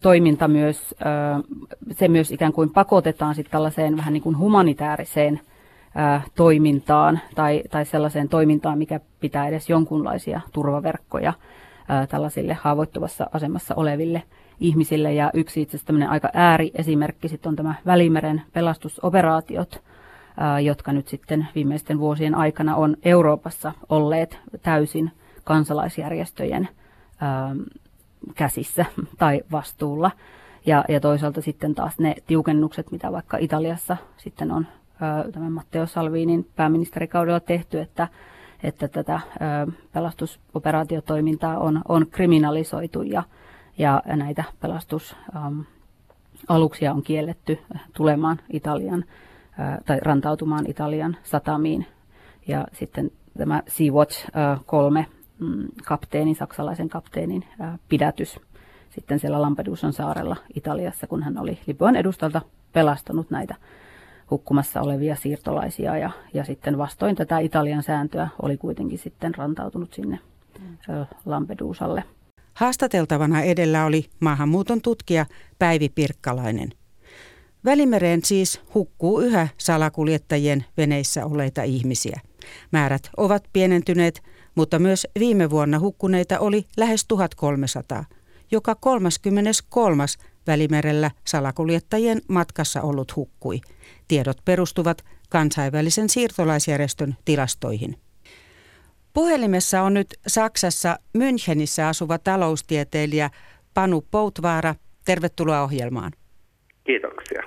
toiminta 0.00 0.48
myös, 0.48 0.94
se 1.90 2.08
myös 2.08 2.30
ikään 2.30 2.52
kuin 2.52 2.70
pakotetaan 2.70 3.34
sitten 3.34 3.52
tällaiseen 3.52 3.96
vähän 3.96 4.12
niin 4.12 4.22
kuin 4.22 4.36
toimintaan 6.34 7.20
tai, 7.34 7.62
tai 7.70 7.84
sellaiseen 7.84 8.28
toimintaan, 8.28 8.78
mikä 8.78 9.00
pitää 9.20 9.48
edes 9.48 9.70
jonkunlaisia 9.70 10.40
turvaverkkoja 10.52 11.32
tällaisille 12.08 12.54
haavoittuvassa 12.54 13.26
asemassa 13.32 13.74
oleville 13.74 14.22
ihmisille. 14.60 15.12
Ja 15.12 15.30
yksi 15.34 15.62
itse 15.62 15.76
asiassa 15.76 16.10
aika 16.10 16.30
ääriesimerkki 16.34 17.28
sitten 17.28 17.50
on 17.50 17.56
tämä 17.56 17.74
Välimeren 17.86 18.42
pelastusoperaatiot, 18.52 19.82
jotka 20.62 20.92
nyt 20.92 21.08
sitten 21.08 21.48
viimeisten 21.54 21.98
vuosien 21.98 22.34
aikana 22.34 22.76
on 22.76 22.96
Euroopassa 23.02 23.72
olleet 23.88 24.38
täysin 24.62 25.10
kansalaisjärjestöjen 25.44 26.68
käsissä 28.34 28.84
tai 29.18 29.42
vastuulla. 29.52 30.10
Ja, 30.66 30.84
ja 30.88 31.00
toisaalta 31.00 31.40
sitten 31.40 31.74
taas 31.74 31.98
ne 31.98 32.14
tiukennukset, 32.26 32.90
mitä 32.90 33.12
vaikka 33.12 33.36
Italiassa 33.36 33.96
sitten 34.16 34.52
on 34.52 34.66
tämän 35.32 35.52
Matteo 35.52 35.86
Salvinin 35.86 36.48
pääministerikaudella 36.56 37.40
tehty, 37.40 37.80
että, 37.80 38.08
että 38.62 38.88
tätä 38.88 39.20
pelastusoperaatiotoimintaa 39.92 41.58
on, 41.58 41.82
on 41.88 42.06
kriminalisoitu 42.10 43.02
ja, 43.02 43.22
ja 43.78 44.02
näitä 44.06 44.44
pelastusaluksia 44.60 46.92
on 46.92 47.02
kielletty 47.02 47.58
tulemaan 47.96 48.38
Italian 48.50 49.04
tai 49.86 50.00
rantautumaan 50.00 50.70
Italian 50.70 51.16
satamiin. 51.22 51.86
Ja 52.48 52.66
sitten 52.72 53.10
tämä 53.38 53.62
Sea-Watch 53.68 54.28
3 54.66 55.06
mm, 55.38 55.68
kapteeni, 55.84 56.34
saksalaisen 56.34 56.88
kapteenin 56.88 57.44
pidätys 57.88 58.40
sitten 58.94 59.18
siellä 59.18 59.42
Lampedusan 59.42 59.92
saarella 59.92 60.36
Italiassa, 60.54 61.06
kun 61.06 61.22
hän 61.22 61.38
oli 61.38 61.58
Libyan 61.66 61.96
edustalta 61.96 62.40
pelastanut 62.72 63.30
näitä 63.30 63.54
hukkumassa 64.32 64.80
olevia 64.80 65.16
siirtolaisia 65.16 65.96
ja, 65.96 66.10
ja 66.34 66.44
sitten 66.44 66.78
vastoin 66.78 67.16
tätä 67.16 67.38
Italian 67.38 67.82
sääntöä 67.82 68.28
oli 68.42 68.56
kuitenkin 68.56 68.98
sitten 68.98 69.34
rantautunut 69.34 69.94
sinne 69.94 70.18
mm. 70.60 70.76
Lampedusalle. 71.26 72.04
Haastateltavana 72.54 73.42
edellä 73.42 73.84
oli 73.84 74.04
maahanmuuton 74.20 74.80
tutkija 74.82 75.26
Päivi 75.58 75.88
Pirkkalainen. 75.88 76.72
Välimereen 77.64 78.24
siis 78.24 78.60
hukkuu 78.74 79.20
yhä 79.20 79.48
salakuljettajien 79.58 80.64
veneissä 80.76 81.26
oleita 81.26 81.62
ihmisiä. 81.62 82.20
Määrät 82.70 83.10
ovat 83.16 83.44
pienentyneet, 83.52 84.22
mutta 84.54 84.78
myös 84.78 85.06
viime 85.18 85.50
vuonna 85.50 85.78
hukkuneita 85.78 86.38
oli 86.38 86.66
lähes 86.76 87.04
1300. 87.06 88.04
Joka 88.50 88.74
33. 88.74 90.04
Välimerellä 90.46 91.10
salakuljettajien 91.24 92.20
matkassa 92.28 92.82
ollut 92.82 93.16
hukkui. 93.16 93.60
Tiedot 94.12 94.44
perustuvat 94.44 95.04
kansainvälisen 95.30 96.08
siirtolaisjärjestön 96.08 97.16
tilastoihin. 97.24 97.96
Puhelimessa 99.14 99.82
on 99.82 99.94
nyt 99.94 100.06
Saksassa 100.26 100.96
Münchenissä 101.18 101.82
asuva 101.88 102.18
taloustieteilijä 102.18 103.30
Panu 103.74 104.04
Poutvaara. 104.10 104.74
Tervetuloa 105.04 105.62
ohjelmaan. 105.62 106.12
Kiitoksia. 106.84 107.42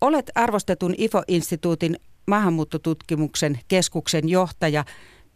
Olet 0.00 0.30
arvostetun 0.34 0.94
IFO-instituutin 0.98 1.96
maahanmuuttotutkimuksen 2.26 3.58
keskuksen 3.68 4.28
johtaja. 4.28 4.84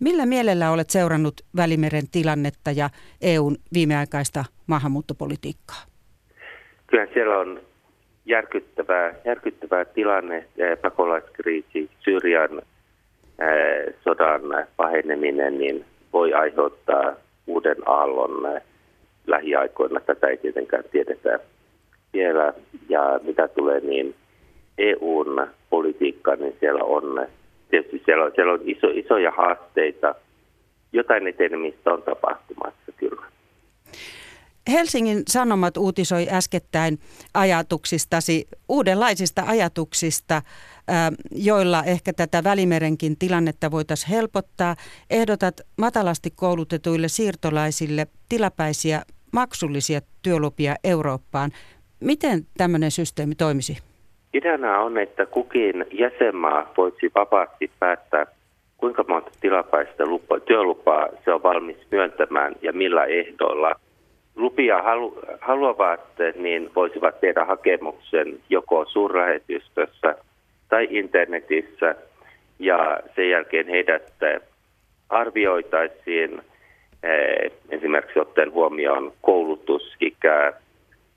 Millä 0.01 0.27
mielellä 0.27 0.71
olet 0.71 0.91
seurannut 0.91 1.41
Välimeren 1.57 2.11
tilannetta 2.11 2.71
ja 2.71 2.91
EUn 3.21 3.57
viimeaikaista 3.75 4.45
maahanmuuttopolitiikkaa? 4.67 5.83
Kyllä 6.87 7.07
siellä 7.15 7.39
on 7.39 7.74
järkyttävää, 8.27 9.15
järkyttävää 9.25 9.85
tilanne, 9.85 10.45
pakolaiskriisi, 10.83 11.91
Syyrian 12.01 12.63
sodan 14.05 14.67
paheneminen, 14.77 15.59
niin 15.59 15.85
voi 16.13 16.33
aiheuttaa 16.33 17.15
uuden 17.47 17.77
aallon 17.87 18.61
lähiaikoina. 19.27 20.01
Tätä 20.01 20.27
ei 20.27 20.37
tietenkään 20.37 20.85
tiedetä 20.93 21.39
vielä. 22.13 22.53
Ja 22.89 23.21
mitä 23.23 23.49
tulee 23.49 23.81
niin 23.81 24.15
EUn 24.79 25.47
politiikkaan, 25.71 26.39
niin 26.39 26.57
siellä 26.61 26.85
on 26.85 27.27
tietysti 27.71 28.03
siellä 28.05 28.25
on, 28.25 28.33
siellä 28.35 28.53
on 28.53 28.61
iso, 28.65 28.87
isoja 28.95 29.31
haasteita. 29.31 30.15
Jotain 30.93 31.27
etenemistä 31.27 31.93
on 31.93 32.03
tapahtumassa 32.03 32.93
kyllä. 32.97 33.27
Helsingin 34.71 35.23
Sanomat 35.29 35.77
uutisoi 35.77 36.27
äskettäin 36.31 36.99
ajatuksistasi, 37.35 38.49
uudenlaisista 38.69 39.43
ajatuksista, 39.47 40.43
joilla 41.31 41.83
ehkä 41.83 42.13
tätä 42.13 42.45
Välimerenkin 42.45 43.19
tilannetta 43.19 43.71
voitaisiin 43.71 44.11
helpottaa. 44.11 44.77
Ehdotat 45.11 45.61
matalasti 45.79 46.31
koulutetuille 46.31 47.09
siirtolaisille 47.09 48.07
tilapäisiä 48.29 49.03
maksullisia 49.33 50.01
työlupia 50.23 50.75
Eurooppaan. 50.85 51.51
Miten 52.01 52.47
tämmöinen 52.59 52.91
systeemi 52.91 53.35
toimisi? 53.35 53.79
Ideana 54.35 54.81
on, 54.81 54.99
että 54.99 55.27
kukin 55.27 55.85
jäsenmaa 55.93 56.73
voisi 56.77 57.11
vapaasti 57.15 57.71
päättää, 57.79 58.27
kuinka 58.77 59.05
monta 59.09 59.31
tilapäistä 59.41 60.07
lupa, 60.07 60.41
työlupaa 60.41 61.09
se 61.25 61.33
on 61.33 61.43
valmis 61.43 61.77
myöntämään 61.91 62.55
ja 62.63 62.73
millä 62.73 63.05
ehdoilla. 63.05 63.75
Lupia 64.37 64.83
halu, 64.83 65.19
haluavat, 65.41 66.01
niin 66.37 66.71
voisivat 66.77 67.21
tehdä 67.21 67.45
hakemuksen 67.45 68.41
joko 68.51 68.85
suurlähetystössä 68.85 70.17
tai 70.69 70.89
internetissä 70.91 71.95
ja 72.59 73.01
sen 73.15 73.31
jälkeen 73.31 73.69
heidät 73.69 74.13
arvioitaisiin 75.09 76.41
eh, 77.03 77.53
esimerkiksi 77.71 78.19
ottaen 78.19 78.53
huomioon 78.53 79.13
koulutusikä, 79.23 80.53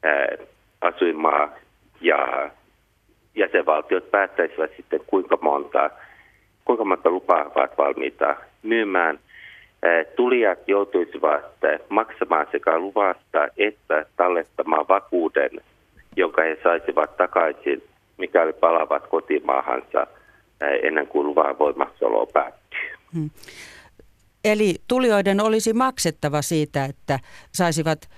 eh, 0.04 0.48
asuinmaa 0.82 1.50
ja 2.02 2.50
jäsenvaltiot 3.36 4.12
päättäisivät 4.12 4.72
sitten 4.78 5.00
kuinka 5.08 5.38
monta, 5.42 5.90
kuinka 6.66 6.86
monta 6.86 7.10
lupaa 7.10 7.52
ovat 7.56 7.78
valmiita 7.78 8.36
myymään. 8.64 9.20
Tulijat 10.16 10.60
joutuisivat 10.68 11.44
maksamaan 11.90 12.48
sekä 12.52 12.80
luvasta 12.80 13.48
että 13.58 14.06
tallettamaan 14.18 14.88
vakuuden, 14.88 15.52
jonka 16.16 16.42
he 16.42 16.58
saisivat 16.64 17.18
takaisin, 17.18 17.84
mikäli 18.18 18.54
palavat 18.54 19.08
kotimaahansa 19.08 20.08
ennen 20.84 21.08
kuin 21.08 21.28
luvan 21.28 21.60
voimassaolo 21.60 22.26
päättyy. 22.26 22.90
Hmm. 23.14 23.30
Eli 24.44 24.76
tulijoiden 24.88 25.42
olisi 25.42 25.74
maksettava 25.74 26.42
siitä, 26.42 26.86
että 26.86 27.20
saisivat 27.54 28.10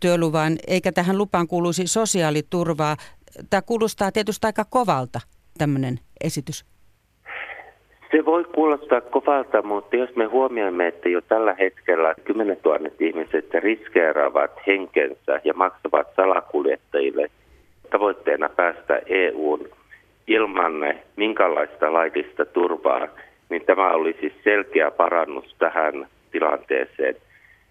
työluvan, 0.00 0.56
eikä 0.66 0.92
tähän 0.92 1.18
lupaan 1.18 1.46
kuuluisi 1.48 1.86
sosiaaliturvaa. 1.86 2.96
Tämä 3.50 3.62
kuulostaa 3.62 4.12
tietysti 4.12 4.46
aika 4.46 4.64
kovalta 4.64 5.20
tämmöinen 5.58 6.00
esitys. 6.24 6.73
Se 8.14 8.24
voi 8.24 8.44
kuulostaa 8.44 9.00
kovalta, 9.00 9.62
mutta 9.62 9.96
jos 9.96 10.16
me 10.16 10.24
huomioimme, 10.24 10.86
että 10.86 11.08
jo 11.08 11.20
tällä 11.20 11.54
hetkellä 11.58 12.14
10 12.24 12.56
000 12.64 12.78
ihmiset 13.00 13.54
riskeeraavat 13.54 14.50
henkensä 14.66 15.40
ja 15.44 15.54
maksavat 15.54 16.06
salakuljettajille 16.16 17.30
tavoitteena 17.90 18.48
päästä 18.48 19.00
EUn 19.06 19.68
ilman 20.26 20.72
minkälaista 21.16 21.92
laillista 21.92 22.44
turvaa, 22.44 23.08
niin 23.50 23.64
tämä 23.66 23.90
olisi 23.90 24.34
selkeä 24.44 24.90
parannus 24.90 25.54
tähän 25.58 26.06
tilanteeseen 26.32 27.16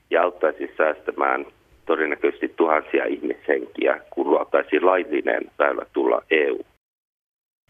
ja 0.09 0.23
auttaisi 0.23 0.73
säästämään 0.77 1.45
todennäköisesti 1.85 2.53
tuhansia 2.55 3.05
ihmishenkiä, 3.05 4.01
kun 4.09 4.29
luotaisiin 4.29 4.85
laillinen 4.85 5.43
väylä 5.59 5.85
tulla 5.93 6.21
EU. 6.31 6.59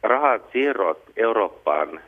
Rahan 0.03 0.41
siirrot 0.53 1.03
Eurooppaan 1.17 1.99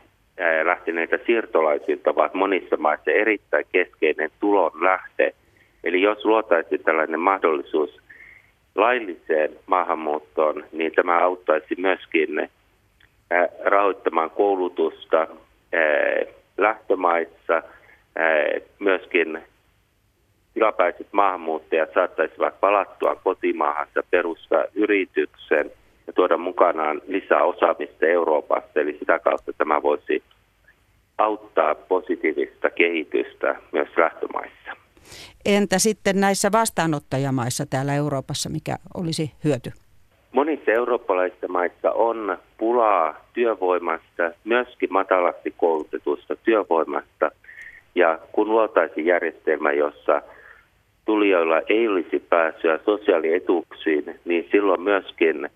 lähteneitä 0.64 1.20
siirtolaisilta 1.26 2.10
ovat 2.10 2.34
monissa 2.34 2.78
maissa 2.78 3.12
erittäin 3.12 3.66
keskeinen 3.72 4.30
tulon 4.40 4.72
lähde. 4.84 5.34
Eli 5.84 6.02
jos 6.02 6.26
luotaisiin 6.26 6.84
tällainen 6.84 7.20
mahdollisuus 7.20 8.02
lailliseen 8.76 9.52
maahanmuuttoon, 9.66 10.64
niin 10.72 10.92
tämä 10.92 11.20
auttaisi 11.20 11.76
myöskin 11.78 12.50
rahoittamaan 13.64 14.30
koulutusta 14.30 15.28
lähtömaissa. 16.58 17.64
Myöskin 18.80 19.40
tilapäiset 20.54 21.08
maahanmuuttajat 21.12 21.94
saattaisivat 21.94 22.60
palattua 22.60 23.16
kotimaahansa 23.16 24.04
perustaa 24.12 24.66
yrityksen– 24.76 25.72
ja 26.08 26.14
tuoda 26.14 26.38
mukanaan 26.38 27.02
lisää 27.08 27.44
osaamista 27.44 28.06
Euroopasta. 28.06 28.80
Eli 28.80 28.98
sitä 29.00 29.20
kautta 29.20 29.54
tämä 29.54 29.84
voisi 29.84 30.24
auttaa 31.18 31.76
positiivista 31.76 32.70
kehitystä 32.70 33.56
myös 33.72 33.90
lähtömaissa. 33.98 34.72
Entä 35.46 35.80
sitten 35.80 36.20
näissä 36.20 36.52
vastaanottajamaissa 36.52 37.66
täällä 37.66 37.96
Euroopassa, 37.96 38.50
mikä 38.50 38.76
olisi 38.94 39.32
hyöty? 39.44 39.72
Monissa 40.32 40.72
eurooppalaisissa 40.72 41.48
maissa 41.48 41.92
on 41.92 42.38
pulaa 42.58 43.26
työvoimasta, 43.34 44.32
myöskin 44.44 44.94
matalasti 44.94 45.54
koulutetusta 45.58 46.36
työvoimasta. 46.36 47.32
Ja 47.96 48.20
kun 48.32 48.50
luotaisiin 48.50 49.06
järjestelmä, 49.06 49.72
jossa 49.72 50.22
tulijoilla 51.06 51.62
ei 51.70 51.88
olisi 51.88 52.20
pääsyä 52.20 52.80
sosiaalietuuksiin, 52.86 54.20
niin 54.26 54.48
silloin 54.52 54.82
myöskin 54.82 55.50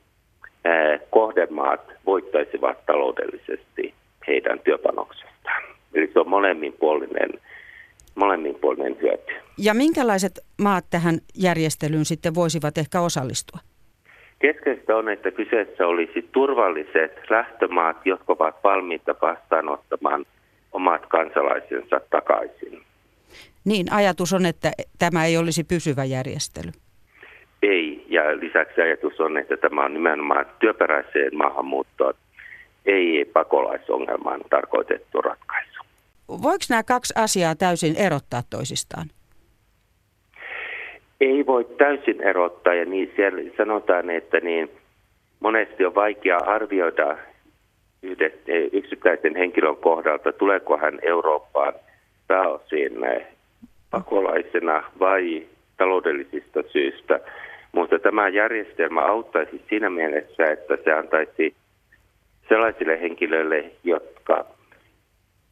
kohdemaat 1.10 1.82
voittaisivat 2.06 2.86
taloudellisesti 2.86 3.94
heidän 4.28 4.60
työpanoksestaan. 4.60 5.64
Eli 5.94 6.10
se 6.14 6.20
on 6.20 6.30
molemminpuolinen, 6.30 7.30
molemminpuolinen 8.16 8.98
hyöty. 9.02 9.34
Ja 9.58 9.74
minkälaiset 9.74 10.40
maat 10.62 10.86
tähän 10.90 11.20
järjestelyyn 11.36 12.06
sitten 12.06 12.36
voisivat 12.36 12.78
ehkä 12.78 13.02
osallistua? 13.02 13.60
Keskeistä 14.40 14.96
on, 14.96 15.10
että 15.10 15.32
kyseessä 15.32 15.88
olisi 15.88 16.30
turvalliset 16.32 17.12
lähtömaat, 17.30 18.06
jotka 18.06 18.34
ovat 18.34 18.56
valmiita 18.64 19.16
vastaanottamaan 19.22 20.26
omat 20.72 21.06
kansalaisensa 21.06 22.02
takaisin. 22.10 22.82
Niin, 23.66 23.94
ajatus 23.94 24.34
on, 24.34 24.46
että 24.46 24.72
tämä 25.00 25.26
ei 25.26 25.38
olisi 25.38 25.64
pysyvä 25.64 26.04
järjestely. 26.04 26.72
Ja 28.20 28.40
lisäksi 28.40 28.82
ajatus 28.82 29.20
on, 29.20 29.38
että 29.38 29.58
tämä 29.58 29.86
on 29.86 29.94
nimenomaan 29.94 30.46
työperäiseen 30.60 31.38
maahanmuuttoon, 31.38 32.14
ei 32.86 33.26
pakolaisongelmaan 33.34 34.42
tarkoitettu 34.50 35.22
ratkaisu. 35.22 35.84
Voiko 36.28 36.66
nämä 36.70 36.84
kaksi 36.84 37.14
asiaa 37.18 37.56
täysin 37.56 37.96
erottaa 37.96 38.42
toisistaan? 38.50 39.08
Ei 41.22 41.46
voi 41.46 41.66
täysin 41.78 42.22
erottaa, 42.22 42.74
ja 42.74 42.86
niin 42.86 43.14
siellä 43.16 43.42
sanotaan, 43.58 44.10
että 44.10 44.40
niin 44.40 44.72
monesti 45.40 45.86
on 45.86 45.96
vaikea 45.96 46.38
arvioida 46.38 47.18
yhdet, 48.04 48.42
yksittäisen 48.72 49.36
henkilön 49.36 49.78
kohdalta, 49.78 50.32
tuleeko 50.32 50.78
hän 50.78 51.00
Eurooppaan 51.02 51.74
pääosin 52.28 52.94
pakolaisena 53.92 54.84
vai 55.00 55.48
taloudellisista 55.78 56.64
syistä. 56.72 57.20
Mutta 57.72 58.00
tämä 58.00 58.28
järjestelmä 58.30 59.02
auttaisi 59.02 59.62
siinä 59.70 59.90
mielessä, 59.90 60.52
että 60.52 60.78
se 60.84 60.94
antaisi 60.94 61.56
sellaisille 62.50 63.02
henkilöille, 63.02 63.72
jotka 63.84 64.46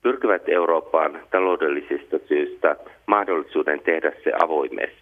pyrkivät 0.01 0.41
Eurooppaan 0.49 1.19
taloudellisista 1.31 2.17
syistä 2.27 2.75
mahdollisuuden 3.05 3.79
tehdä 3.79 4.11
se 4.23 4.31
avoimesti. 4.43 4.97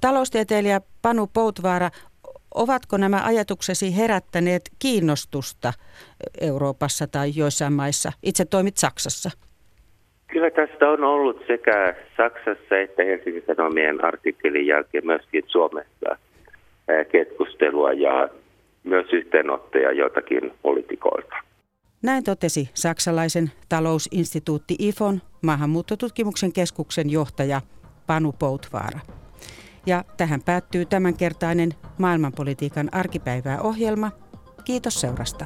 Taloustieteilijä 0.00 0.80
Panu 1.02 1.26
Poutvaara, 1.32 1.90
ovatko 2.54 2.96
nämä 2.96 3.20
ajatuksesi 3.24 3.96
herättäneet 3.96 4.62
kiinnostusta 4.78 5.72
Euroopassa 6.40 7.06
tai 7.06 7.30
joissain 7.34 7.72
maissa? 7.72 8.12
Itse 8.22 8.44
toimit 8.44 8.76
Saksassa. 8.76 9.30
Kyllä 10.32 10.50
tästä 10.50 10.90
on 10.90 11.04
ollut 11.04 11.42
sekä 11.46 11.94
Saksassa 12.16 12.78
että 12.78 13.04
Helsingin 13.04 13.42
Sanomien 13.46 14.04
artikkelin 14.04 14.66
jälkeen 14.66 15.06
myöskin 15.06 15.42
Suomessa 15.46 16.18
keskustelua 17.12 17.92
ja 17.92 18.28
myös 18.84 19.06
yhteenottoja 19.12 19.92
joitakin 19.92 20.52
poliitikoilta. 20.62 21.36
Näin 22.02 22.24
totesi 22.24 22.70
saksalaisen 22.74 23.50
talousinstituutti 23.68 24.76
IFON 24.78 25.20
maahanmuuttotutkimuksen 25.42 26.52
keskuksen 26.52 27.10
johtaja 27.10 27.60
Panu 28.06 28.32
Poutvaara. 28.38 29.00
Ja 29.86 30.04
tähän 30.16 30.40
päättyy 30.42 30.84
tämänkertainen 30.84 31.70
maailmanpolitiikan 31.98 32.88
arkipäivää 32.92 33.60
ohjelma. 33.60 34.10
Kiitos 34.64 35.00
seurasta. 35.00 35.44